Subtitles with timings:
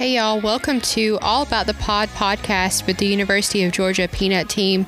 [0.00, 0.40] Hey, y'all.
[0.40, 4.86] Welcome to All About the Pod podcast with the University of Georgia Peanut Team.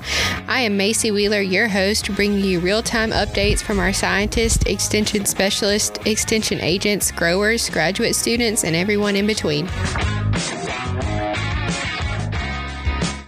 [0.48, 5.26] I am Macy Wheeler, your host, bringing you real time updates from our scientists, extension
[5.26, 9.66] specialists, extension agents, growers, graduate students, and everyone in between.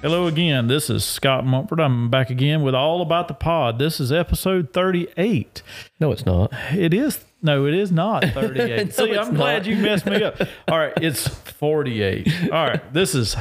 [0.01, 0.69] Hello again.
[0.69, 1.85] This is Scott Monfort.
[1.85, 3.79] I'm back again with All About the Pod.
[3.79, 5.63] This is episode 38.
[6.01, 6.51] No, it's not.
[6.73, 7.23] It is.
[7.45, 8.87] No, it is not 38.
[8.87, 9.67] No, See, I'm glad not.
[9.67, 10.41] you messed me up.
[10.69, 12.51] All right, it's 48.
[12.51, 13.37] All right, this is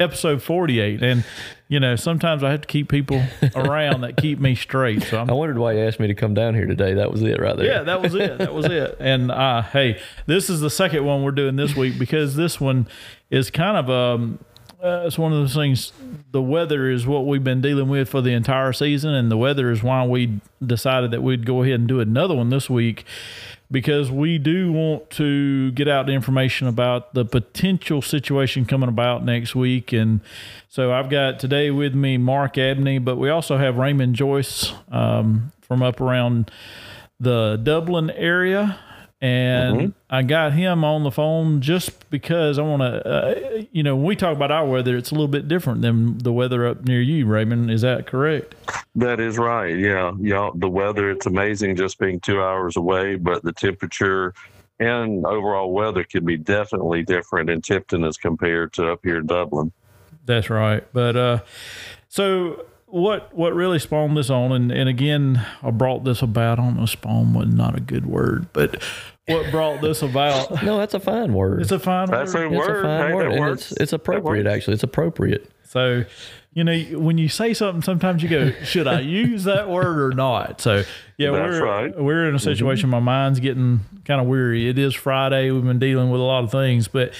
[0.00, 1.02] episode 48.
[1.02, 1.24] And,
[1.66, 3.20] you know, sometimes I have to keep people
[3.56, 5.02] around that keep me straight.
[5.02, 6.94] So I'm I wondered why you asked me to come down here today.
[6.94, 7.66] That was it right there.
[7.66, 8.38] Yeah, that was it.
[8.38, 8.96] That was it.
[9.00, 12.86] And uh, hey, this is the second one we're doing this week because this one
[13.30, 14.38] is kind of um,
[14.82, 15.92] uh, it's one of those things.
[16.30, 19.70] The weather is what we've been dealing with for the entire season, and the weather
[19.70, 23.04] is why we decided that we'd go ahead and do another one this week
[23.70, 29.24] because we do want to get out the information about the potential situation coming about
[29.24, 29.92] next week.
[29.92, 30.20] And
[30.68, 35.52] so I've got today with me Mark Abney, but we also have Raymond Joyce um,
[35.60, 36.50] from up around
[37.20, 38.78] the Dublin area.
[39.20, 43.96] And I got him on the phone just because I want to, uh, you know,
[43.96, 46.84] when we talk about our weather, it's a little bit different than the weather up
[46.84, 47.68] near you, Raymond.
[47.68, 48.54] Is that correct?
[48.94, 49.76] That is right.
[49.76, 50.12] Yeah.
[50.20, 50.50] Yeah.
[50.54, 54.34] The weather, it's amazing just being two hours away, but the temperature
[54.78, 59.26] and overall weather can be definitely different in Tifton as compared to up here in
[59.26, 59.72] Dublin.
[60.26, 60.86] That's right.
[60.92, 61.40] But uh,
[62.08, 66.58] so what what really spawned this on, and, and again, I brought this about.
[66.58, 68.82] I don't know, spawn was not a good word, but
[69.26, 70.62] what brought this about?
[70.68, 71.60] No, that's a fine word.
[71.62, 72.52] It's a fine That's word.
[72.52, 72.84] a It's word.
[72.84, 73.32] a fine Hey, word.
[73.32, 73.72] and works.
[73.72, 74.74] it's, it's appropriate, actually.
[74.74, 75.50] It's appropriate.
[75.64, 76.04] So,
[76.54, 80.14] you know, when you say something, sometimes you go, "Should I use that word or
[80.14, 80.82] not?" So,
[81.18, 81.98] yeah, That's we're right.
[81.98, 82.44] we're in a mm-hmm.
[82.44, 82.88] situation.
[82.88, 84.68] My mind's getting kind of weary.
[84.68, 85.50] It is Friday.
[85.50, 87.12] We've been dealing with a lot of things, but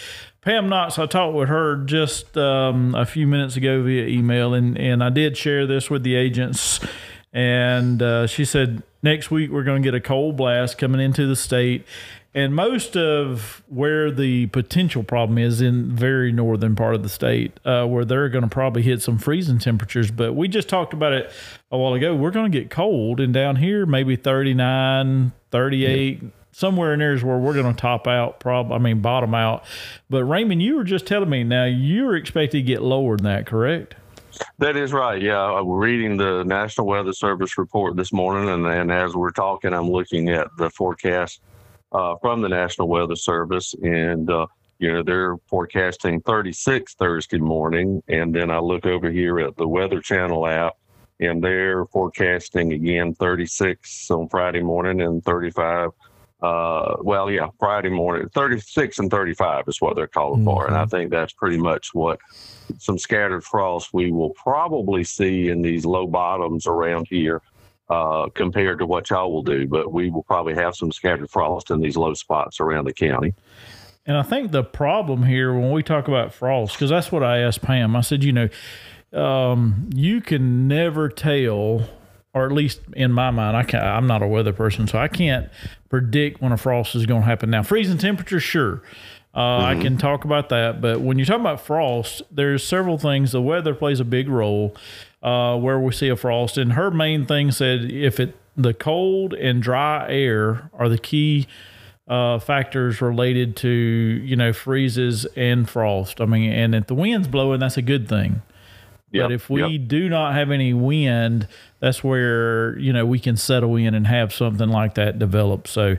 [0.49, 4.79] Pam Knox, I talked with her just um, a few minutes ago via email, and
[4.79, 6.81] and I did share this with the agents,
[7.35, 11.27] and uh, she said next week we're going to get a cold blast coming into
[11.27, 11.85] the state.
[12.33, 17.61] And most of where the potential problem is in very northern part of the state,
[17.67, 20.11] uh, where they're going to probably hit some freezing temperatures.
[20.11, 21.31] But we just talked about it
[21.71, 22.15] a while ago.
[22.15, 26.23] We're going to get cold, and down here maybe 39, 38,
[26.59, 28.41] somewhere in there is where we're going to top out.
[28.41, 29.65] Prob, I mean bottom out.
[30.11, 33.47] But Raymond, you were just telling me now you're expected to get lower than that,
[33.47, 33.95] correct?
[34.59, 35.23] That is right.
[35.23, 35.39] Yeah.
[35.39, 39.73] I was reading the National Weather Service report this morning, and, and as we're talking,
[39.73, 41.41] I'm looking at the forecast
[41.93, 44.47] uh, from the National Weather Service, and uh,
[44.81, 49.67] you know they're forecasting 36 Thursday morning, and then I look over here at the
[49.67, 50.75] Weather Channel app,
[51.21, 55.91] and they're forecasting again 36 on Friday morning and 35.
[56.41, 60.87] Uh, well, yeah, Friday morning, 36 and 35 is what they're calling for, and I
[60.87, 62.21] think that's pretty much what
[62.79, 67.43] some scattered frost we will probably see in these low bottoms around here
[67.91, 69.67] uh, compared to what y'all will do.
[69.67, 73.35] But we will probably have some scattered frost in these low spots around the county.
[74.07, 77.39] And I think the problem here when we talk about frost, because that's what I
[77.39, 77.95] asked Pam.
[77.95, 78.49] I said, you know,
[79.13, 81.87] um, you can never tell,
[82.35, 85.09] or at least in my mind, I can't, I'm not a weather person, so I
[85.09, 85.49] can't
[85.89, 87.51] predict when a frost is going to happen.
[87.51, 88.83] Now, freezing temperatures, sure.
[89.35, 93.33] Uh, I can talk about that, but when you're talking about frost, there's several things.
[93.33, 94.75] The weather plays a big role
[95.23, 99.35] uh, where we see a frost, and her main thing said if it the cold
[99.35, 101.47] and dry air are the key
[102.09, 106.21] uh, factors related to you know freezes and frost.
[106.21, 108.43] I mean, and if the wind's blowing, that's a good thing.
[109.11, 109.89] Yep, But if we yep.
[109.89, 111.49] do not have any wind,
[111.81, 115.67] that's where you know we can settle in and have something like that develop.
[115.67, 115.97] So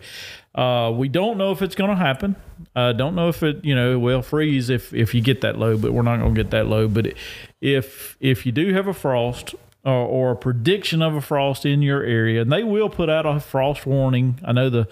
[0.53, 2.35] uh, we don't know if it's going to happen.
[2.75, 5.75] Uh, don't know if it you know will freeze if if you get that low,
[5.75, 6.87] but we're not going to get that low.
[6.87, 7.13] But
[7.61, 11.81] if if you do have a frost or, or a prediction of a frost in
[11.81, 14.39] your area, and they will put out a frost warning.
[14.45, 14.87] I know the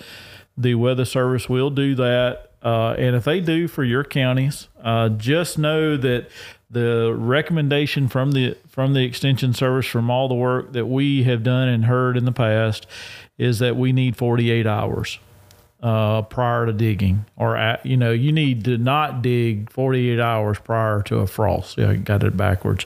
[0.58, 2.47] the weather service will do that.
[2.62, 6.28] Uh, and if they do for your counties, uh, just know that
[6.70, 11.44] the recommendation from the from the extension service from all the work that we have
[11.44, 12.86] done and heard in the past
[13.38, 15.20] is that we need 48 hours
[15.82, 20.58] uh, prior to digging, or at, you know, you need to not dig 48 hours
[20.60, 21.78] prior to a frost.
[21.78, 22.86] Yeah, I got it backwards.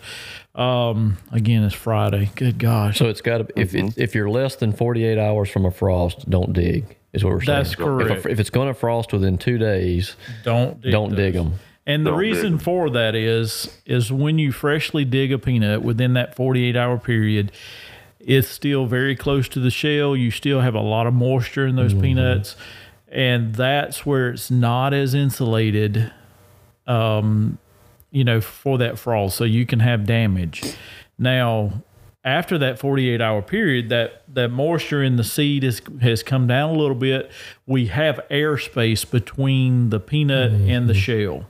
[0.55, 2.31] Um, again, it's Friday.
[2.35, 2.99] Good gosh.
[2.99, 6.29] So it's got to, if, it, if you're less than 48 hours from a frost,
[6.29, 7.57] don't dig, is what we're saying.
[7.63, 8.11] That's correct.
[8.11, 11.53] If, a, if it's going to frost within two days, don't dig don't dig them.
[11.85, 12.59] And the Don't dig reason 'em.
[12.59, 17.51] for that is is when you freshly dig a peanut within that 48 hour period,
[18.19, 20.15] it's still very close to the shell.
[20.15, 22.55] You still have a lot of moisture in those peanuts,
[23.09, 26.11] and that's where it's not as insulated
[26.87, 27.57] um,
[28.11, 30.61] you know, for that frost, so you can have damage.
[31.17, 31.81] Now,
[32.23, 36.69] after that 48 hour period, that that moisture in the seed has has come down
[36.69, 37.31] a little bit.
[37.65, 40.99] We have airspace between the peanut and the mm-hmm.
[40.99, 41.45] shell.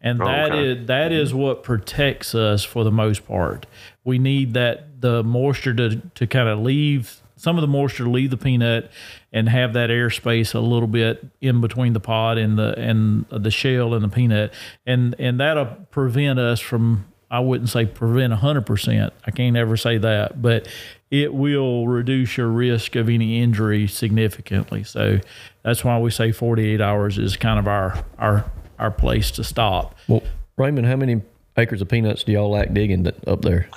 [0.00, 0.66] And oh, that Okay.
[0.66, 1.38] is that is mm-hmm.
[1.38, 3.66] what protects us for the most part.
[4.04, 8.10] We need that the moisture to to kind of leave some of the moisture to
[8.10, 8.90] leave the peanut
[9.32, 13.50] and have that airspace a little bit in between the pod and the and the
[13.50, 14.52] shell and the peanut,
[14.84, 17.06] and and that'll prevent us from.
[17.32, 19.14] I wouldn't say prevent hundred percent.
[19.26, 20.68] I can't ever say that, but
[21.10, 24.84] it will reduce your risk of any injury significantly.
[24.84, 25.18] So
[25.62, 28.44] that's why we say forty eight hours is kind of our our
[28.78, 29.96] our place to stop.
[30.08, 30.22] Well,
[30.58, 31.22] Raymond, how many
[31.56, 33.68] acres of peanuts do y'all like digging up there?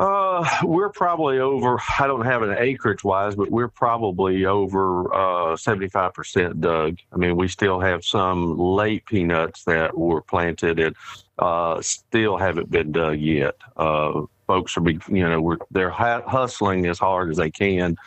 [0.00, 1.78] Uh, we're probably over.
[1.98, 6.96] I don't have an acreage wise, but we're probably over uh, seventy-five percent dug.
[7.12, 10.96] I mean, we still have some late peanuts that were planted and
[11.38, 13.56] uh, still haven't been dug yet.
[13.76, 17.98] Uh, folks are, be, you know, we're they're hustling as hard as they can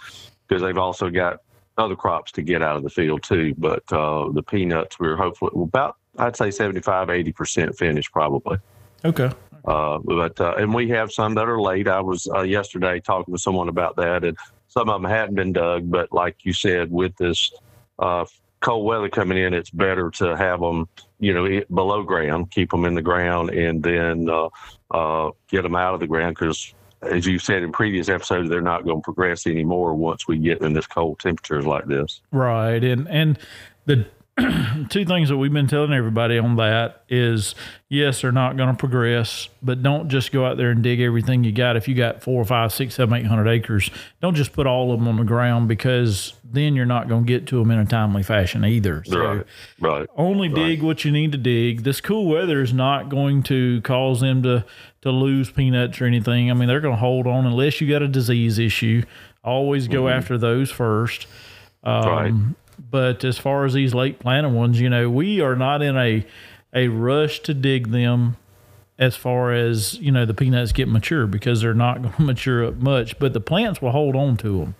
[0.47, 1.41] because they've also got
[1.77, 3.53] other crops to get out of the field too.
[3.55, 8.57] But uh, the peanuts, we're hopefully about, I'd say 75, 80 percent finished probably.
[9.05, 9.29] Okay.
[9.65, 11.87] Uh, but uh, and we have some that are late.
[11.87, 14.37] I was uh, yesterday talking with someone about that, and
[14.67, 15.89] some of them hadn't been dug.
[15.89, 17.51] But like you said, with this
[17.99, 18.25] uh,
[18.59, 20.89] cold weather coming in, it's better to have them,
[21.19, 24.29] you know, below ground, keep them in the ground, and then
[24.91, 26.73] uh, get them out of the ground because.
[27.01, 30.61] As you said in previous episodes, they're not going to progress anymore once we get
[30.61, 32.21] in this cold temperatures like this.
[32.31, 32.81] Right.
[32.81, 33.37] And and
[33.85, 34.05] the
[34.89, 37.53] two things that we've been telling everybody on that is
[37.87, 41.43] yes, they're not going to progress, but don't just go out there and dig everything
[41.43, 41.75] you got.
[41.75, 43.91] If you got four, five, six, seven, eight hundred acres,
[44.21, 47.27] don't just put all of them on the ground because then you're not going to
[47.27, 49.03] get to them in a timely fashion either.
[49.05, 49.45] So Right.
[49.79, 50.09] Right.
[50.17, 51.83] only dig what you need to dig.
[51.83, 54.65] This cool weather is not going to cause them to
[55.01, 56.49] to lose peanuts or anything.
[56.49, 59.03] I mean, they're going to hold on unless you got a disease issue.
[59.43, 61.27] Always go after those first.
[61.83, 62.33] Um, Right.
[62.77, 66.25] But as far as these late planted ones, you know, we are not in a
[66.73, 68.37] a rush to dig them
[68.97, 72.65] as far as you know the peanuts get mature because they're not going to mature
[72.65, 73.17] up much.
[73.19, 74.75] But the plants will hold on to them.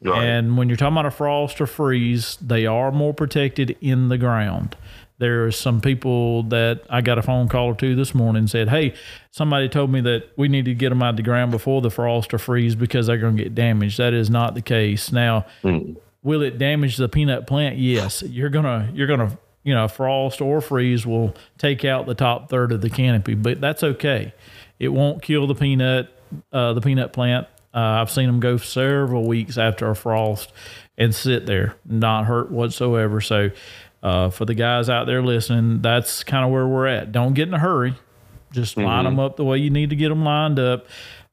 [0.00, 0.22] Right.
[0.22, 4.18] And when you're talking about a frost or freeze, they are more protected in the
[4.18, 4.76] ground.
[5.18, 8.50] there are some people that I got a phone call or two this morning and
[8.50, 8.94] said, Hey,
[9.32, 11.90] somebody told me that we need to get them out of the ground before the
[11.90, 13.98] frost or freeze because they're going to get damaged.
[13.98, 15.10] That is not the case.
[15.10, 15.96] Now, mm.
[16.22, 17.76] Will it damage the peanut plant?
[17.78, 18.22] Yes.
[18.22, 22.14] You're going to, you're going to, you know, frost or freeze will take out the
[22.14, 24.32] top third of the canopy, but that's okay.
[24.78, 26.10] It won't kill the peanut,
[26.52, 27.46] uh, the peanut plant.
[27.74, 30.52] Uh, I've seen them go several weeks after a frost
[30.96, 33.20] and sit there, not hurt whatsoever.
[33.20, 33.50] So,
[34.02, 37.12] uh, for the guys out there listening, that's kind of where we're at.
[37.12, 37.94] Don't get in a hurry.
[38.52, 40.86] Just line them up the way you need to get them lined up.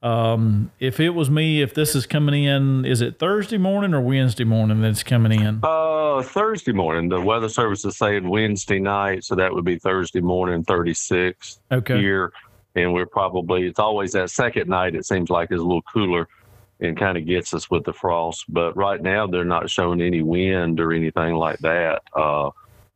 [0.04, 4.02] Um, if it was me, if this is coming in, is it Thursday morning or
[4.02, 5.62] Wednesday morning that's coming in?
[5.64, 7.10] Uh, Thursday morning.
[7.10, 11.96] The weather service is saying Wednesday night, so that would be Thursday morning, 36 Okay.
[12.00, 12.32] here.
[12.76, 16.28] And we're probably, it's always that second night, it seems like is a little cooler
[16.82, 18.46] and kind of gets us with the frost.
[18.50, 22.02] But right now, they're not showing any wind or anything like that.
[22.14, 22.52] Uh,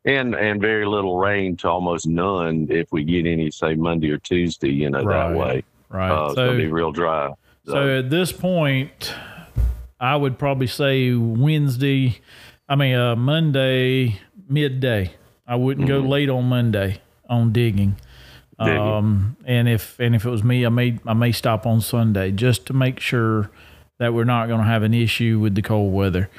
[0.06, 4.18] and, and very little rain to almost none if we get any, say, Monday or
[4.18, 5.29] Tuesday, you know, Right.
[5.32, 5.63] that way.
[5.89, 6.12] Right.
[6.12, 7.34] Uh, it's so, going to be real dry.
[7.65, 9.13] so at this point,
[10.00, 12.19] I would probably say Wednesday,
[12.67, 15.13] I mean, uh, Monday, midday.
[15.48, 17.96] I wouldn't go late on Monday on digging.
[18.60, 18.77] Digging.
[18.77, 22.31] Um, and if and if it was me, I may I may stop on Sunday
[22.31, 23.50] just to make sure
[23.98, 26.29] that we're not going to have an issue with the cold weather.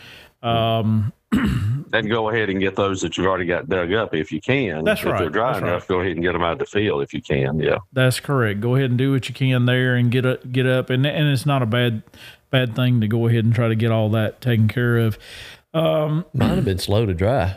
[0.42, 1.12] Um,
[1.92, 4.84] and go ahead and get those that you've already got dug up if you can.
[4.84, 5.18] That's if right.
[5.18, 5.88] they're dry That's enough, right.
[5.88, 7.58] go ahead and get them out of the field if you can.
[7.58, 7.78] Yeah.
[7.92, 8.60] that's correct.
[8.60, 11.28] Go ahead and do what you can there and get up, get up, and and
[11.28, 12.02] it's not a bad
[12.50, 15.18] bad thing to go ahead and try to get all that taken care of.
[15.72, 17.42] Um, Mine have been slow to dry.
[17.42, 17.56] I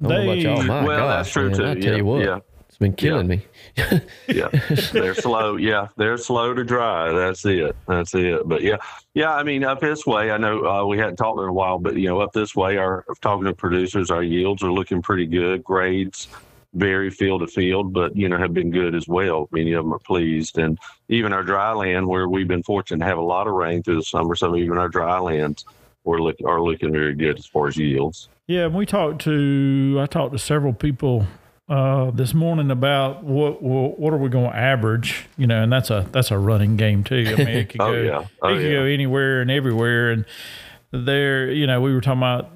[0.00, 0.62] don't know about They- y'all.
[0.62, 1.66] My well, gosh, that's true man, too.
[1.66, 2.49] I tell yeah, you what, yeah, it's
[2.80, 3.46] been killing me.
[4.26, 4.48] yeah.
[4.92, 5.56] they're slow.
[5.56, 7.12] Yeah, they're slow to dry.
[7.12, 7.76] That's it.
[7.86, 8.48] That's it.
[8.48, 8.78] But yeah,
[9.14, 9.32] yeah.
[9.32, 11.96] I mean, up this way, I know uh, we hadn't talked in a while, but
[11.96, 15.62] you know, up this way, our talking to producers, our yields are looking pretty good.
[15.62, 16.26] Grades
[16.74, 19.48] vary field to field, but you know, have been good as well.
[19.52, 23.08] Many of them are pleased, and even our dry land, where we've been fortunate to
[23.08, 25.66] have a lot of rain through the summer, some of even our dry lands.
[26.04, 28.30] We're look, are looking very good as far as yields.
[28.46, 31.26] Yeah, and we talked to I talked to several people
[31.70, 35.72] uh, this morning about what what, what are we going to average, you know, and
[35.72, 37.24] that's a that's a running game too.
[37.28, 38.26] I mean, it could Oh, go yeah.
[38.42, 38.72] Oh, it could yeah.
[38.72, 40.24] go anywhere and everywhere, and
[40.90, 42.50] there, you know, we were talking about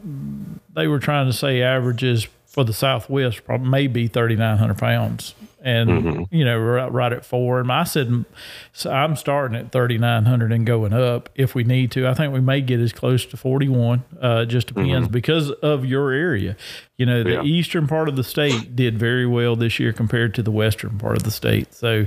[0.74, 5.34] they were trying to say averages for the Southwest probably maybe thirty nine hundred pounds,
[5.60, 6.34] and Mm-hmm.
[6.34, 7.58] you know right, right at four.
[7.58, 8.24] And I said
[8.72, 12.06] so I'm starting at thirty nine hundred and going up if we need to.
[12.06, 14.04] I think we may get as close to forty one.
[14.20, 16.56] Uh, just depends because of your area.
[16.96, 17.46] You know, the Mm-hmm.
[17.46, 17.52] Yeah.
[17.52, 21.16] eastern part of the state did very well this year compared to the western part
[21.16, 21.74] of the state.
[21.74, 22.06] So.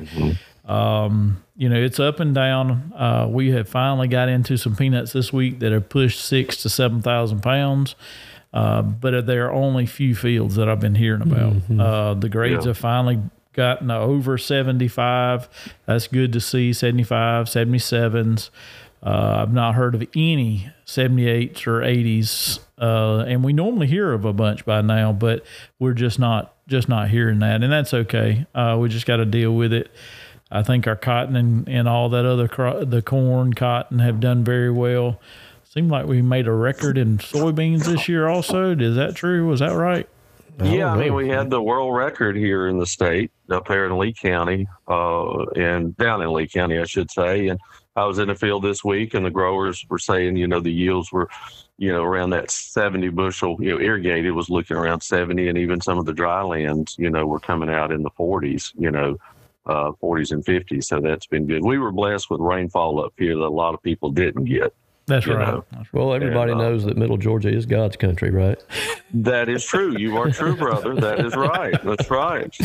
[0.66, 2.92] Um, you know, it's up and down.
[2.96, 6.70] Uh, we have finally got into some peanuts this week that have pushed six to
[6.70, 7.96] seven thousand pounds.
[8.58, 11.54] Uh, but there are only few fields that I've been hearing about.
[11.80, 12.70] Uh, the grades Yeah.
[12.72, 13.20] have finally
[13.54, 15.48] gotten over 75.
[15.86, 16.74] That's good to see.
[16.74, 18.50] 75, 77s.
[19.04, 22.60] Uh, I've not heard of any 78s or 80s.
[22.80, 25.44] Uh, and we normally hear of a bunch by now, but
[25.80, 28.46] we're just not just not hearing that, and that's okay.
[28.54, 29.90] Uh, we just got to deal with it.
[30.52, 34.44] I think our cotton and, and all that other cro- the corn, cotton have done
[34.44, 35.20] very well.
[35.78, 38.28] Seemed like we made a record in soybeans this year.
[38.28, 39.46] Also, is that true?
[39.46, 40.10] Was that right?
[40.60, 43.96] Yeah, I mean, we had the world record here in the state, up there in
[44.00, 47.50] Lee County, uh, and down in Lee County, I should say.
[47.50, 47.60] And
[47.96, 50.74] I was in the field this week, and the growers were saying, you know, the
[50.74, 51.30] yields were,
[51.78, 53.56] you know, around that 70 bushel.
[53.60, 57.12] You know, irrigated was looking around 70, and even some of the dry lands, you
[57.12, 58.74] know, were coming out in the 40s.
[58.80, 59.18] You know,
[59.68, 60.86] uh, 40s and 50s.
[60.86, 61.64] So that's been good.
[61.64, 64.74] We were blessed with rainfall up here that a lot of people didn't get.
[65.08, 65.40] That's right.
[65.40, 65.64] know.
[65.72, 65.94] That's right.
[66.04, 68.62] Well, everybody And, uh, knows that Middle Georgia is God's country, right?
[69.14, 69.98] That is true.
[69.98, 70.96] You are true, brother.
[70.96, 71.82] That is right.
[71.84, 72.56] That's right.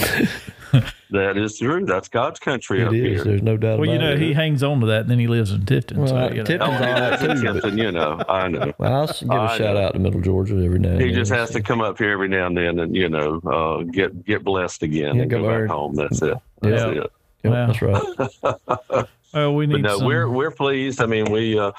[1.11, 1.85] That is true.
[1.85, 3.01] That's God's country It up is.
[3.03, 3.25] here.
[3.25, 4.19] There's no doubt Well, you know, it.
[4.19, 5.99] he hangs on to that, and then he lives in Tifton.
[5.99, 6.45] Well, so, I- you know.
[6.45, 7.61] Tifton's Oh, all right too.
[7.61, 8.23] but- you know.
[8.31, 8.73] I know.
[8.79, 9.83] Well, I'll give a I shout know.
[9.83, 11.15] out to Middle Georgia every now and He then.
[11.17, 14.25] just has to come up here every now and then, and you know, uh, get
[14.25, 15.95] get blessed again Yeah, and go go back home.
[15.95, 16.39] That's it.
[16.63, 16.91] That's Yeah.
[17.03, 17.13] it.
[17.45, 17.67] Yep, Well.
[17.67, 19.07] that's right.
[19.35, 20.07] well, we But need no, some.
[20.07, 21.03] we're we're pleased.
[21.03, 21.73] I mean, we uh,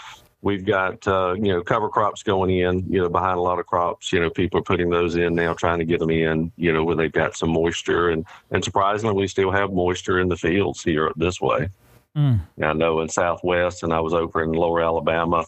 [0.44, 2.86] we've got uh, you know cover crops going in.
[2.88, 4.14] You know, behind a lot of crops.
[4.14, 6.52] You know, people are putting those in now, trying to get them in.
[6.58, 10.30] You know, where they've got some moisture, and and surprisingly, we still have moisture in
[10.30, 11.70] the fields here this way.
[12.16, 12.42] Mm.
[12.62, 15.46] I know in Southwest, and I was over in Lower Alabama,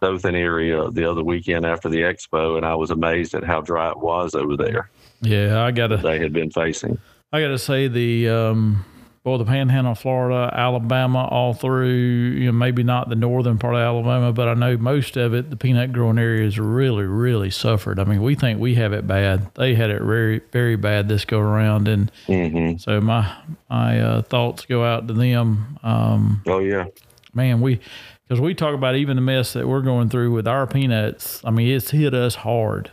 [0.00, 3.90] Dothan area the other weekend after the expo, and I was amazed at how dry
[3.90, 4.90] it was over there.
[5.20, 5.98] yeah, I got to.
[5.98, 6.98] They had been facing.
[7.32, 8.84] I got to say the um,
[9.28, 11.88] well, the Panhandle, of Florida, Alabama, all through.
[11.88, 15.50] You know, maybe not the northern part of Alabama, but I know most of it.
[15.50, 17.98] The peanut growing areas really, really suffered.
[17.98, 19.54] I mean, we think we have it bad.
[19.54, 23.34] They had it very, very bad this go around, and hmm so my
[23.70, 25.78] my uh, thoughts go out to them.
[25.82, 26.86] Um, Oh yeah.
[27.34, 27.80] man, we
[28.26, 31.40] because we talk about even the mess that we're going through with our peanuts.
[31.44, 32.90] I mean, it's hit us hard,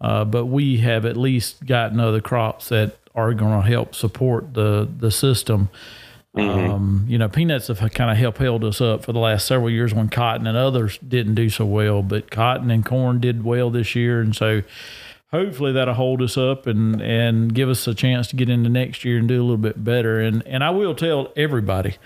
[0.00, 4.54] uh, but we have at least gotten other crops that are going to help support
[4.54, 5.68] the the system.
[6.34, 9.70] Um, you know, peanuts have kind of helped held us up for the last several
[9.70, 13.70] years when cotton and others didn't do so well, but cotton and corn did well
[13.70, 14.62] this year, and so
[15.32, 19.04] hopefully that'll hold us up and and give us a chance to get into next
[19.04, 20.20] year and do a little bit better.
[20.20, 21.96] And and I will tell everybody.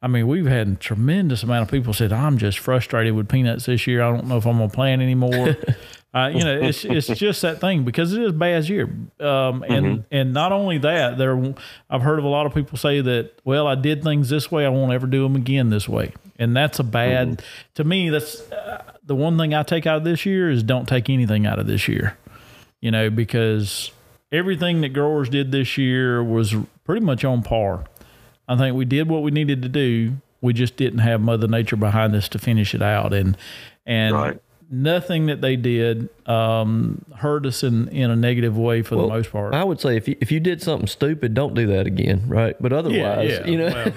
[0.00, 3.66] I mean, we've had a tremendous amount of people said, "I'm just frustrated with peanuts
[3.66, 4.02] this year.
[4.02, 5.56] I don't know if I'm gonna plant anymore."
[6.14, 8.84] uh, you know, it's it's just that thing because it is a bad year.
[9.20, 11.54] Um, and and not only that, there
[11.90, 14.64] I've heard of a lot of people say that, "Well, I did things this way.
[14.64, 17.42] I won't ever do them again this way," and that's a bad.
[17.74, 20.88] To me, that's uh, the one thing I take out of this year is don't
[20.88, 22.16] take anything out of this year
[22.84, 23.92] you know, because
[24.30, 26.54] everything that growers did this year was
[26.84, 27.84] pretty much on par.
[28.46, 30.18] I think we did what we needed to do.
[30.42, 33.38] We just didn't have Mother Nature behind us to finish it out, and
[33.86, 34.38] and Right.
[34.74, 39.14] Nothing that they did um, hurt us in, in a negative way for Well, the
[39.14, 39.54] most part.
[39.54, 42.56] I would say if you, if you did something stupid, don't do that again, right?
[42.60, 43.92] But otherwise, you know,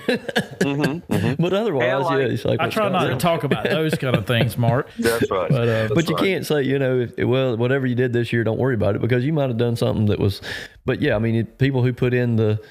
[0.62, 1.01] well,
[1.39, 3.10] but otherwise, And like- yeah, it's like I what try not said.
[3.12, 4.89] to talk about those kind of things, Mark.
[5.00, 5.50] That's right.
[5.50, 6.24] But uh, but you right.
[6.25, 9.01] can't say you know if, well whatever you did this year don't worry about it
[9.01, 10.41] because you might have done something that was
[10.86, 12.62] but yeah i mean it, people who put in the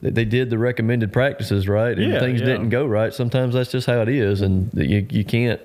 [0.00, 2.46] they did the recommended practices right and Yeah, things yeah.
[2.46, 5.60] didn't go right sometimes that's just how it is and you, you can't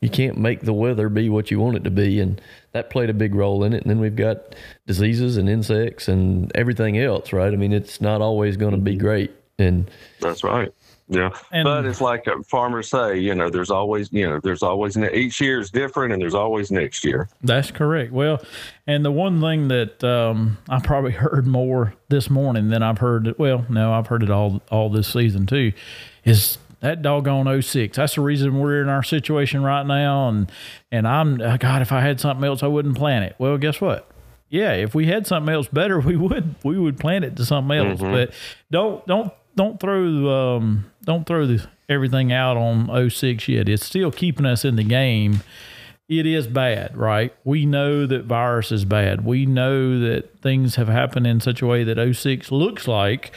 [0.00, 2.40] you can't make the weather be what you want it to be and
[2.72, 4.54] that played a big role in it and then we've got
[4.86, 8.96] diseases and insects and everything else right i mean it's not always going to be
[8.96, 9.88] great and
[10.20, 10.72] That's right.
[11.08, 14.96] Yeah, And- but it's like farmers say, you know, there's always, you know, there's always
[14.96, 17.28] ne- each year is different, and there's always next year.
[17.42, 18.10] That's correct.
[18.10, 18.42] Well,
[18.86, 23.26] and the one thing that um, I probably heard more this morning than I've heard
[23.28, 23.38] it.
[23.38, 25.72] Well, no, I've heard it all all this season too.
[26.24, 27.96] Is that doggone 06.
[27.96, 30.28] That's the reason we're in our situation right now.
[30.28, 30.52] And
[30.92, 33.36] and I'm uh, God, if I had something else, I wouldn't plant it.
[33.38, 34.10] Well, guess what?
[34.50, 37.76] Yeah, if we had something else better, we would we would plant it to something
[37.76, 38.00] else.
[38.00, 38.32] But
[38.70, 43.66] don't don't don't throw um don't throw the, everything out on 06 yet.
[43.66, 45.40] It's still keeping us in the game
[46.06, 47.34] it is bad, right?
[47.44, 49.24] We know that virus is bad.
[49.24, 53.32] We know that things have happened in such a way that 06 looks like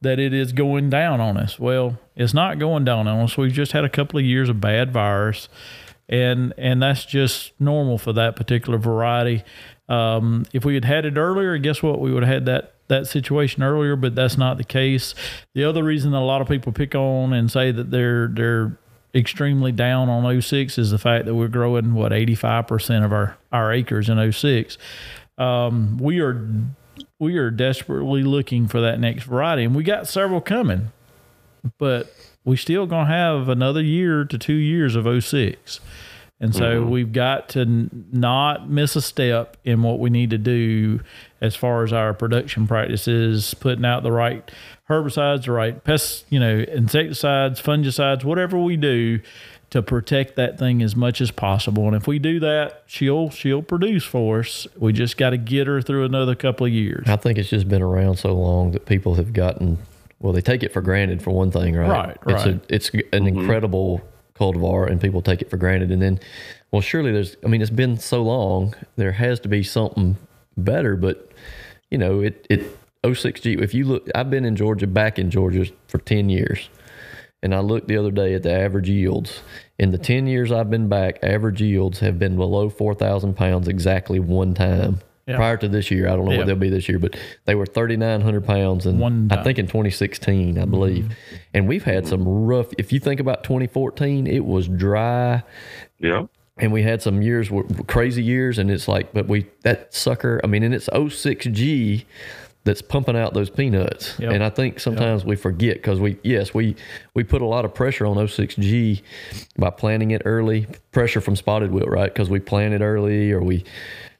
[0.00, 1.58] that it is going down on us.
[1.58, 3.36] Well, it's not going down on us.
[3.36, 5.48] We've just had a couple of years of bad virus,
[6.08, 9.42] and and that's just normal for that particular variety.
[9.88, 12.00] Um, if we had had it earlier, guess what?
[12.00, 15.14] We would have had that that situation earlier, but that's not the case.
[15.54, 18.78] The other reason that a lot of people pick on and say that they're they're
[19.14, 23.72] extremely down on 06 is the fact that we're growing what 85% of our our
[23.72, 24.78] acres in 06.
[25.38, 26.48] Um, we are
[27.18, 30.92] we are desperately looking for that next variety, and we got several coming,
[31.78, 32.12] but
[32.44, 35.80] we still gonna have another year to two years of 06.
[36.38, 36.90] And so mm-hmm.
[36.90, 41.00] we've got to not miss a step in what we need to do
[41.40, 44.50] as far as our production practices, putting out the right
[44.90, 49.20] herbicides, the right pests, you know, insecticides, fungicides, whatever we do
[49.70, 51.86] to protect that thing as much as possible.
[51.86, 54.66] And if we do that, she'll she'll produce for us.
[54.76, 57.06] We just got to get her through another couple of years.
[57.08, 59.78] I think it's just been around so long that people have gotten
[60.20, 61.88] well, they take it for granted for one thing, right?
[61.88, 62.46] Right, right.
[62.46, 63.40] It's a, it's an mm-hmm.
[63.40, 64.02] incredible
[64.38, 66.20] cultivar and people take it for granted and then
[66.70, 70.16] well surely there's I mean it's been so long there has to be something
[70.56, 71.32] better but
[71.90, 75.66] you know it it 06G if you look I've been in Georgia back in Georgia
[75.88, 76.68] for 10 years
[77.42, 79.42] and I looked the other day at the average yields
[79.78, 84.18] in the 10 years I've been back average yields have been below 4,000 pounds exactly
[84.18, 85.36] one time yeah.
[85.36, 86.08] prior to this year.
[86.08, 86.38] I don't know yeah.
[86.38, 88.86] what they'll be this year, but they were 3,900 pounds.
[88.86, 91.04] And I think in 2016, I believe.
[91.04, 91.34] Mm-hmm.
[91.54, 95.42] And we've had some rough, if you think about 2014, it was dry.
[95.98, 96.26] Yeah.
[96.58, 97.50] And we had some years,
[97.86, 98.58] crazy years.
[98.58, 102.04] And it's like, but we, that sucker, I mean, and it's 06G
[102.66, 104.18] that's pumping out those peanuts.
[104.18, 104.32] Yep.
[104.32, 105.28] And I think sometimes yep.
[105.28, 106.76] we forget because we, yes, we,
[107.14, 109.00] we put a lot of pressure on 06G
[109.56, 112.12] by planting it early, pressure from spotted wilt, right?
[112.12, 113.64] Because we planted early or we,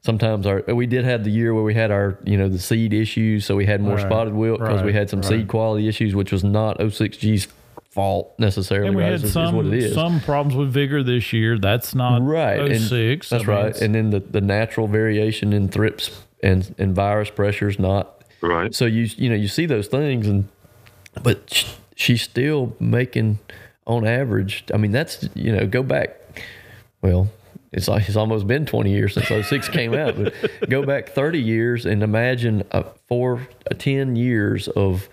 [0.01, 2.93] sometimes our we did have the year where we had our you know the seed
[2.93, 5.29] issues, so we had more right, spotted wilt because right, we had some right.
[5.29, 7.49] seed quality issues, which was not 06G's
[7.89, 8.87] fault necessarily.
[8.87, 11.59] And we had some some problems with vigor this year.
[11.59, 12.79] That's not right.
[12.79, 12.89] 06.
[12.89, 13.81] And that's I mean, right.
[13.81, 18.73] And then the, the natural variation in thrips and and virus pressures not right.
[18.73, 20.47] So you you know you see those things and
[21.23, 23.39] but she's still making
[23.85, 24.63] on average.
[24.73, 26.19] I mean that's you know go back
[27.01, 27.29] well
[27.71, 30.33] it's like it's almost been 20 years since 06 came out but
[30.69, 35.09] go back 30 years and imagine a four a 10 years of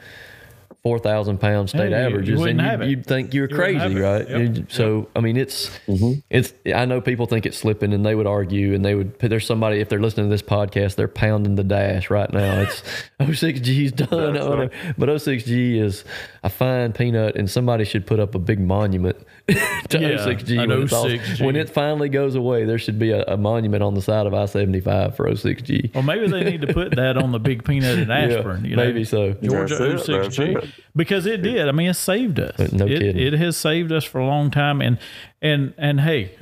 [0.84, 4.28] 4,000 pound state yeah, averages, you and you, would think you're you crazy, right?
[4.28, 4.70] Yep.
[4.70, 5.08] So, yep.
[5.16, 6.20] I mean, it's, mm-hmm.
[6.28, 9.46] it's, I know people think it's slipping and they would argue and they would, there's
[9.46, 12.60] somebody, if they're listening to this podcast, they're pounding the dash right now.
[12.60, 12.82] It's
[13.20, 14.34] 06G's done.
[14.34, 14.70] Right.
[14.98, 16.04] But 06G is
[16.42, 19.16] a fine peanut and somebody should put up a big monument
[19.46, 20.58] to yeah, 06G.
[20.58, 21.40] When, 06G.
[21.40, 24.26] All, when it finally goes away, there should be a, a monument on the side
[24.26, 25.94] of I 75 for 06G.
[25.94, 28.64] Well, maybe they need to put that on the big peanut in Ashburn.
[28.64, 28.84] yeah, you know?
[28.84, 29.32] Maybe so.
[29.32, 31.68] Georgia 06G because it did.
[31.68, 32.72] I mean, it saved us.
[32.72, 33.18] No it, kidding.
[33.18, 34.80] It has saved us for a long time.
[34.80, 34.98] And
[35.42, 36.36] and and hey,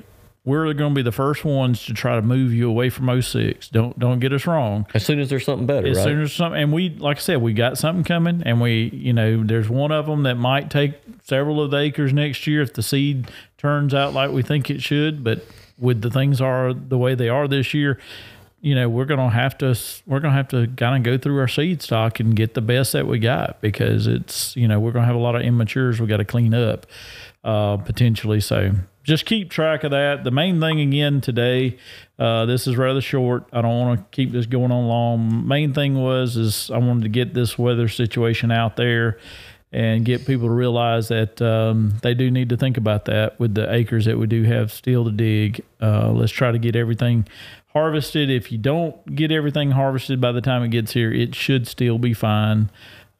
[0.45, 3.69] we're going to be the first ones to try to move you away from 06.
[3.69, 4.87] Don't don't get us wrong.
[4.93, 6.05] As soon as there's something better, as right?
[6.05, 9.13] soon as something, and we like I said, we got something coming, and we you
[9.13, 12.75] know there's one of them that might take several of the acres next year if
[12.75, 15.23] the seed turns out like we think it should.
[15.23, 15.45] But
[15.79, 17.99] with the things are the way they are this year,
[18.63, 21.49] you know we're gonna have to we're gonna have to kind of go through our
[21.49, 25.05] seed stock and get the best that we got because it's you know we're gonna
[25.05, 26.87] have a lot of immatures we got to clean up
[27.45, 28.41] uh, potentially.
[28.41, 28.73] So
[29.03, 30.23] just keep track of that.
[30.25, 31.77] The main thing again today,
[32.19, 33.49] uh, this is rather short.
[33.53, 35.47] I don't want to keep this going on long.
[35.47, 39.19] Main thing was is I wanted to get this weather situation out there
[39.73, 43.55] and get people to realize that um, they do need to think about that with
[43.55, 45.65] the acres that we do have still to dig.
[45.81, 47.27] Uh, let's try to get everything
[47.73, 48.31] harvested.
[48.31, 51.99] If you don't get everything harvested by the time it gets here, it should still
[51.99, 52.71] be fine.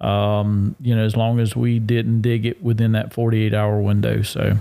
[0.01, 4.23] Um, you know, as long as we didn't dig it within that 48 hour window.
[4.23, 4.59] So,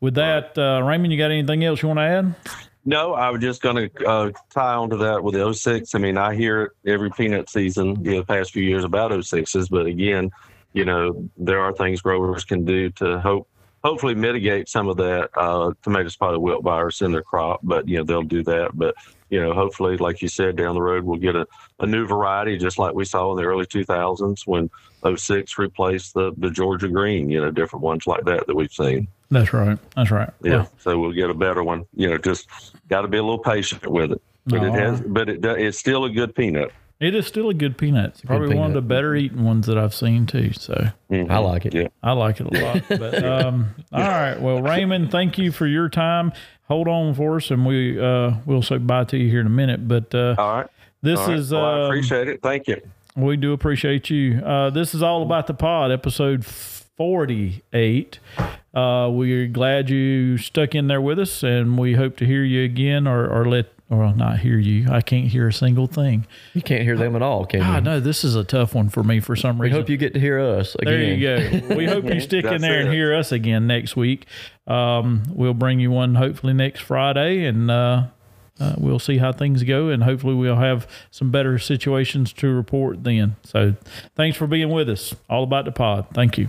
[0.00, 2.34] with that, uh, Raymond, you got anything else you want to add?
[2.84, 5.94] No, I was just going to uh, tie on to that with the 06.
[5.94, 9.70] I mean, I hear every peanut season, you know, the past few years about 06s,
[9.70, 10.30] but again,
[10.74, 13.48] you know, there are things growers can do to hope
[13.84, 17.60] hopefully mitigate some of that uh, tomato spotted wilt virus in their crop.
[17.62, 18.70] But you know they'll do that.
[18.74, 18.96] But
[19.34, 21.44] you know hopefully, like you said, down the road we'll get a,
[21.80, 24.70] a new variety, just like we saw in the early 2000s when
[25.16, 27.28] 06 replaced the the Georgia green.
[27.28, 29.08] You know, different ones like that that we've seen.
[29.32, 29.76] That's right.
[29.96, 30.30] That's right.
[30.40, 30.52] Yeah.
[30.52, 30.66] yeah.
[30.78, 31.84] So we'll get a better one.
[31.96, 32.48] You know, just
[32.88, 34.22] got to be a little patient with it.
[34.46, 35.00] But it has.
[35.00, 36.70] But it it's still a good peanut.
[37.04, 38.18] It is still a good peanut.
[38.18, 40.52] a good Probably one of the better eaten ones that I've seen too.
[40.52, 41.30] So Mhm.
[41.30, 41.74] I like it.
[41.74, 41.88] Yeah.
[42.02, 42.82] I like it a lot.
[42.88, 46.32] But um, all right, well, Raymond, thank you for your time.
[46.68, 49.50] Hold on for us, and we uh, we'll say bye to you here in a
[49.50, 49.86] minute.
[49.86, 50.66] But uh, All right.
[51.02, 51.38] this All right.
[51.38, 52.40] is Well, I um, appreciate it.
[52.42, 52.80] Thank you.
[53.16, 54.38] we do appreciate you.
[54.44, 58.18] Uh, this is all about the pod, episode forty-eight.
[58.74, 62.64] Uh, we're glad you stuck in there with us, and we hope to hear you
[62.64, 64.88] again, or or let or I'll not hear you.
[64.90, 66.26] I can't hear a single thing.
[66.54, 67.66] You can't hear them at all, can you?
[67.66, 69.60] God, no, this is a tough one for me for some reason.
[69.60, 69.80] We reason.
[69.82, 71.20] hope you get to hear us again.
[71.20, 71.74] There you go.
[71.76, 72.92] We hope you stick in That's there and it.
[72.94, 74.26] hear us again next week.
[74.66, 78.04] Um, we'll bring you one hopefully next Friday, and uh,
[78.58, 79.88] uh, we'll see how things go.
[79.90, 83.36] And hopefully, we'll have some better situations to report then.
[83.44, 83.74] So,
[84.16, 85.14] thanks for being with us.
[85.28, 86.06] All about the pod.
[86.14, 86.48] Thank you.